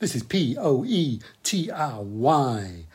This 0.00 0.14
is 0.14 0.22
P 0.22 0.56
O 0.56 0.82
E 0.86 1.20
T 1.42 1.70
R 1.70 2.00
Y, 2.00 2.86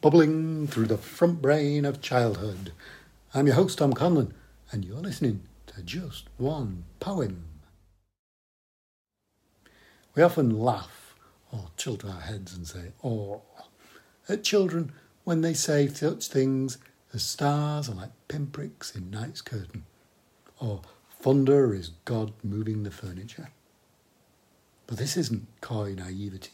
bubbling 0.00 0.66
through 0.66 0.86
the 0.86 0.96
front 0.96 1.42
brain 1.42 1.84
of 1.84 2.00
childhood. 2.00 2.72
I'm 3.34 3.46
your 3.46 3.56
host, 3.56 3.80
Dom 3.80 3.92
Conlon, 3.92 4.32
and 4.72 4.82
you're 4.82 4.96
listening 4.96 5.42
to 5.66 5.82
just 5.82 6.24
one 6.38 6.84
poem. 7.00 7.44
We 10.14 10.22
often 10.22 10.58
laugh 10.58 11.14
or 11.52 11.66
tilt 11.76 12.02
our 12.02 12.22
heads 12.22 12.56
and 12.56 12.66
say, 12.66 12.92
oh, 13.04 13.42
at 14.26 14.42
children 14.42 14.92
when 15.24 15.42
they 15.42 15.52
say 15.52 15.86
such 15.88 16.28
things 16.28 16.78
as 17.12 17.22
stars 17.22 17.90
are 17.90 17.94
like 17.94 18.12
pinpricks 18.26 18.96
in 18.96 19.10
night's 19.10 19.42
curtain, 19.42 19.84
or 20.58 20.80
thunder 21.20 21.74
is 21.74 21.90
God 22.06 22.32
moving 22.42 22.84
the 22.84 22.90
furniture. 22.90 23.50
But 24.86 24.98
this 24.98 25.16
isn't 25.16 25.46
coy 25.60 25.94
naivety. 25.94 26.50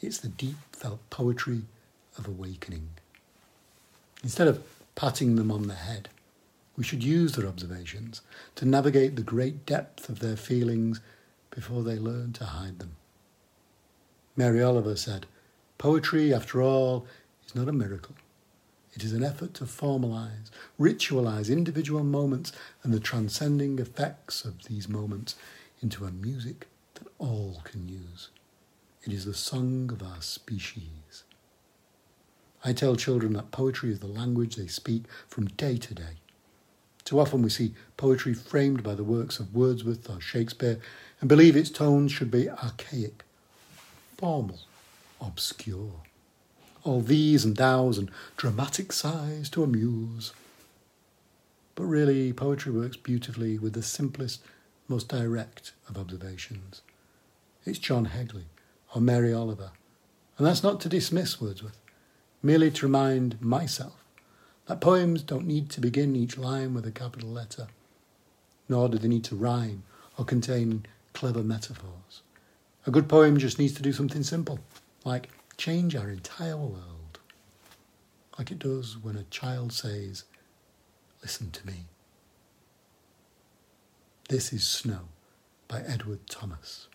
It's 0.00 0.18
the 0.18 0.28
deep 0.28 0.56
felt 0.72 1.08
poetry 1.10 1.62
of 2.16 2.26
awakening. 2.26 2.90
Instead 4.22 4.48
of 4.48 4.64
patting 4.94 5.36
them 5.36 5.50
on 5.50 5.68
the 5.68 5.74
head, 5.74 6.08
we 6.76 6.84
should 6.84 7.02
use 7.02 7.32
their 7.32 7.48
observations 7.48 8.22
to 8.56 8.64
navigate 8.64 9.16
the 9.16 9.22
great 9.22 9.66
depth 9.66 10.08
of 10.08 10.20
their 10.20 10.36
feelings 10.36 11.00
before 11.50 11.82
they 11.82 11.96
learn 11.96 12.32
to 12.34 12.44
hide 12.44 12.78
them. 12.78 12.96
Mary 14.36 14.62
Oliver 14.62 14.94
said, 14.94 15.26
Poetry, 15.78 16.32
after 16.32 16.62
all, 16.62 17.06
is 17.46 17.54
not 17.54 17.68
a 17.68 17.72
miracle. 17.72 18.14
It 18.94 19.04
is 19.04 19.12
an 19.12 19.24
effort 19.24 19.54
to 19.54 19.64
formalize, 19.64 20.50
ritualize 20.78 21.50
individual 21.50 22.02
moments 22.02 22.52
and 22.82 22.92
the 22.92 23.00
transcending 23.00 23.78
effects 23.78 24.44
of 24.44 24.64
these 24.64 24.88
moments 24.88 25.36
into 25.80 26.04
a 26.04 26.10
music 26.10 26.66
all 27.18 27.60
can 27.64 27.88
use. 27.88 28.28
It 29.04 29.12
is 29.12 29.24
the 29.24 29.34
song 29.34 29.90
of 29.92 30.02
our 30.02 30.20
species. 30.20 31.24
I 32.64 32.72
tell 32.72 32.96
children 32.96 33.32
that 33.34 33.50
poetry 33.50 33.90
is 33.90 34.00
the 34.00 34.06
language 34.06 34.56
they 34.56 34.66
speak 34.66 35.04
from 35.28 35.46
day 35.46 35.76
to 35.76 35.94
day. 35.94 36.16
Too 37.04 37.20
often 37.20 37.42
we 37.42 37.48
see 37.48 37.74
poetry 37.96 38.34
framed 38.34 38.82
by 38.82 38.94
the 38.94 39.04
works 39.04 39.38
of 39.38 39.54
Wordsworth 39.54 40.10
or 40.10 40.20
Shakespeare 40.20 40.78
and 41.20 41.28
believe 41.28 41.56
its 41.56 41.70
tones 41.70 42.12
should 42.12 42.30
be 42.30 42.50
archaic, 42.50 43.24
formal, 44.16 44.60
obscure. 45.20 46.02
All 46.84 47.00
thees 47.00 47.44
and 47.44 47.56
thous 47.56 47.98
and 47.98 48.10
dramatic 48.36 48.92
sighs 48.92 49.48
to 49.50 49.62
amuse. 49.62 50.32
But 51.74 51.84
really, 51.84 52.32
poetry 52.32 52.72
works 52.72 52.96
beautifully 52.96 53.58
with 53.58 53.72
the 53.72 53.82
simplest, 53.82 54.42
most 54.88 55.08
direct 55.08 55.72
of 55.88 55.96
observations. 55.96 56.82
It's 57.68 57.78
John 57.78 58.06
Hegley 58.06 58.46
or 58.94 59.02
Mary 59.02 59.30
Oliver. 59.30 59.72
And 60.38 60.46
that's 60.46 60.62
not 60.62 60.80
to 60.80 60.88
dismiss 60.88 61.38
Wordsworth, 61.38 61.78
merely 62.42 62.70
to 62.70 62.86
remind 62.86 63.42
myself 63.42 64.02
that 64.66 64.80
poems 64.80 65.22
don't 65.22 65.46
need 65.46 65.68
to 65.70 65.80
begin 65.82 66.16
each 66.16 66.38
line 66.38 66.72
with 66.72 66.86
a 66.86 66.90
capital 66.90 67.28
letter, 67.28 67.66
nor 68.70 68.88
do 68.88 68.96
they 68.96 69.08
need 69.08 69.24
to 69.24 69.36
rhyme 69.36 69.82
or 70.16 70.24
contain 70.24 70.86
clever 71.12 71.42
metaphors. 71.42 72.22
A 72.86 72.90
good 72.90 73.06
poem 73.06 73.36
just 73.36 73.58
needs 73.58 73.74
to 73.74 73.82
do 73.82 73.92
something 73.92 74.22
simple, 74.22 74.60
like 75.04 75.28
change 75.58 75.94
our 75.94 76.08
entire 76.08 76.56
world, 76.56 77.18
like 78.38 78.50
it 78.50 78.60
does 78.60 78.96
when 78.96 79.16
a 79.16 79.24
child 79.24 79.74
says, 79.74 80.24
Listen 81.20 81.50
to 81.50 81.66
me. 81.66 81.84
This 84.30 84.54
is 84.54 84.66
Snow 84.66 85.08
by 85.66 85.80
Edward 85.80 86.26
Thomas. 86.30 86.88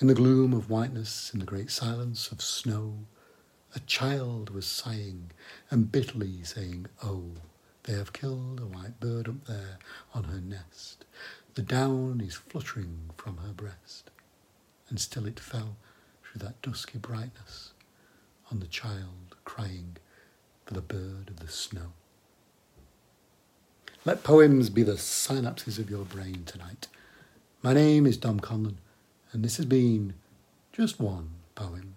In 0.00 0.06
the 0.06 0.14
gloom 0.14 0.54
of 0.54 0.70
whiteness, 0.70 1.30
in 1.34 1.40
the 1.40 1.44
great 1.46 1.70
silence 1.70 2.32
of 2.32 2.40
snow, 2.40 3.00
a 3.74 3.80
child 3.80 4.48
was 4.48 4.64
sighing 4.64 5.30
and 5.70 5.92
bitterly 5.92 6.42
saying, 6.42 6.86
Oh, 7.04 7.32
they 7.82 7.92
have 7.92 8.14
killed 8.14 8.60
a 8.60 8.66
white 8.66 8.98
bird 8.98 9.28
up 9.28 9.44
there 9.44 9.78
on 10.14 10.24
her 10.24 10.40
nest. 10.40 11.04
The 11.52 11.60
down 11.60 12.22
is 12.24 12.34
fluttering 12.34 13.10
from 13.18 13.36
her 13.36 13.52
breast. 13.52 14.10
And 14.88 14.98
still 14.98 15.26
it 15.26 15.38
fell 15.38 15.76
through 16.24 16.46
that 16.46 16.62
dusky 16.62 16.96
brightness 16.96 17.74
on 18.50 18.60
the 18.60 18.66
child 18.66 19.36
crying 19.44 19.98
for 20.64 20.72
the 20.72 20.80
bird 20.80 21.28
of 21.28 21.40
the 21.40 21.48
snow. 21.48 21.92
Let 24.06 24.24
poems 24.24 24.70
be 24.70 24.82
the 24.82 24.92
synapses 24.96 25.78
of 25.78 25.90
your 25.90 26.06
brain 26.06 26.44
tonight. 26.46 26.86
My 27.62 27.74
name 27.74 28.06
is 28.06 28.16
Dom 28.16 28.40
Conlon 28.40 28.78
and 29.32 29.44
this 29.44 29.56
has 29.56 29.66
been 29.66 30.14
just 30.72 31.00
one 31.00 31.30
poem. 31.54 31.94